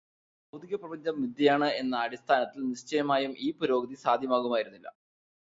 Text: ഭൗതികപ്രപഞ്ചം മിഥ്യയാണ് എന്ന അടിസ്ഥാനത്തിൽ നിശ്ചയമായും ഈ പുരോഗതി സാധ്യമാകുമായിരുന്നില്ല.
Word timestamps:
ഭൗതികപ്രപഞ്ചം 0.53 1.19
മിഥ്യയാണ് 1.21 1.67
എന്ന 1.81 1.95
അടിസ്ഥാനത്തിൽ 1.97 2.63
നിശ്ചയമായും 2.71 3.35
ഈ 3.39 3.51
പുരോഗതി 3.59 3.97
സാധ്യമാകുമായിരുന്നില്ല. 4.05 4.87